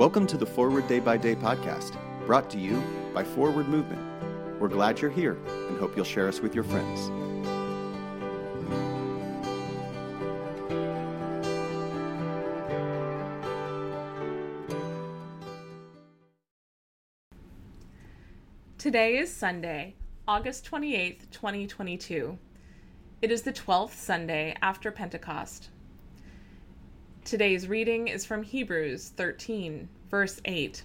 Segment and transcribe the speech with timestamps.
[0.00, 4.00] Welcome to the Forward Day by Day podcast, brought to you by Forward Movement.
[4.58, 5.36] We're glad you're here
[5.68, 7.10] and hope you'll share us with your friends.
[18.78, 22.38] Today is Sunday, August 28th, 2022.
[23.20, 25.68] It is the 12th Sunday after Pentecost.
[27.30, 30.82] Today's reading is from Hebrews 13, verse 8.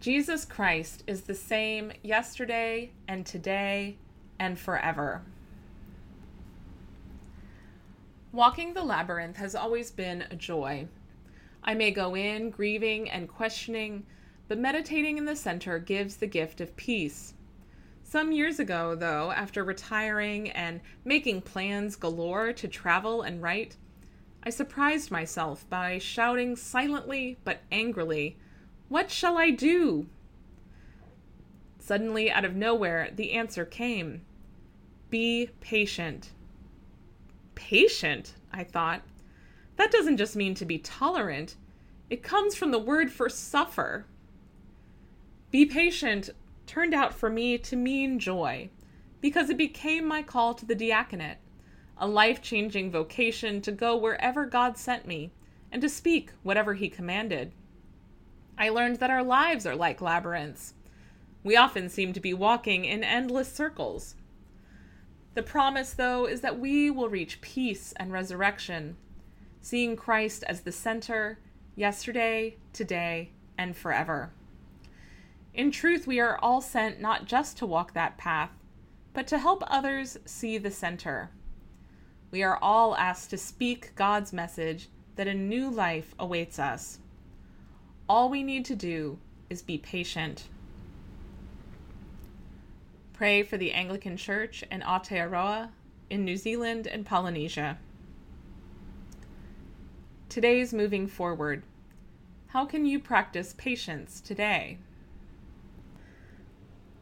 [0.00, 3.98] Jesus Christ is the same yesterday and today
[4.38, 5.20] and forever.
[8.32, 10.88] Walking the labyrinth has always been a joy.
[11.62, 14.06] I may go in grieving and questioning,
[14.48, 17.34] but meditating in the center gives the gift of peace.
[18.02, 23.76] Some years ago, though, after retiring and making plans galore to travel and write,
[24.46, 28.36] I surprised myself by shouting silently but angrily,
[28.88, 30.06] What shall I do?
[31.80, 34.22] Suddenly, out of nowhere, the answer came
[35.10, 36.30] Be patient.
[37.56, 39.02] Patient, I thought.
[39.74, 41.56] That doesn't just mean to be tolerant,
[42.08, 44.06] it comes from the word for suffer.
[45.50, 46.30] Be patient
[46.68, 48.70] turned out for me to mean joy,
[49.20, 51.38] because it became my call to the diaconate,
[51.98, 55.30] a life changing vocation to go wherever God sent me
[55.72, 57.52] and to speak whatever He commanded.
[58.58, 60.74] I learned that our lives are like labyrinths.
[61.42, 64.14] We often seem to be walking in endless circles.
[65.34, 68.96] The promise, though, is that we will reach peace and resurrection,
[69.60, 71.38] seeing Christ as the center,
[71.74, 74.32] yesterday, today, and forever.
[75.52, 78.50] In truth, we are all sent not just to walk that path,
[79.12, 81.30] but to help others see the center.
[82.30, 86.98] We are all asked to speak God's message that a new life awaits us.
[88.08, 89.18] All we need to do
[89.48, 90.48] is be patient.
[93.12, 95.70] Pray for the Anglican Church in Aotearoa,
[96.10, 97.78] in New Zealand and Polynesia.
[100.28, 101.62] Today's moving forward.
[102.48, 104.78] How can you practice patience today?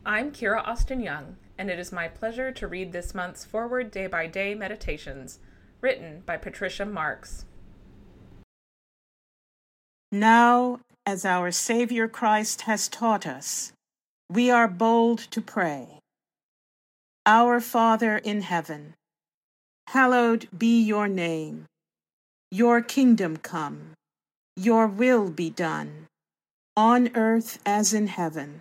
[0.06, 4.06] I'm Kira Austin Young, and it is my pleasure to read this month's Forward Day
[4.06, 5.38] by Day Meditations,
[5.81, 7.44] written by Patricia Marks.
[10.10, 13.72] Now, as our Savior Christ has taught us,
[14.31, 16.00] we are bold to pray.
[17.26, 18.94] Our Father in heaven,
[19.88, 21.66] hallowed be your name.
[22.50, 23.94] Your kingdom come,
[24.56, 26.06] your will be done,
[26.76, 28.60] on earth as in heaven.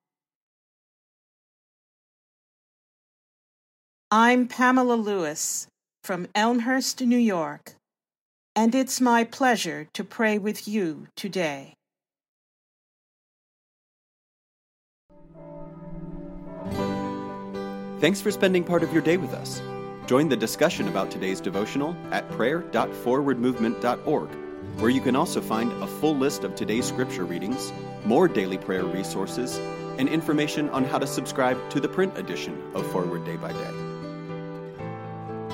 [4.13, 5.67] I'm Pamela Lewis
[6.03, 7.75] from Elmhurst, New York,
[8.57, 11.75] and it's my pleasure to pray with you today.
[18.01, 19.61] Thanks for spending part of your day with us.
[20.07, 24.29] Join the discussion about today's devotional at prayer.forwardmovement.org,
[24.79, 27.71] where you can also find a full list of today's scripture readings,
[28.03, 29.57] more daily prayer resources,
[29.97, 33.90] and information on how to subscribe to the print edition of Forward Day by Day.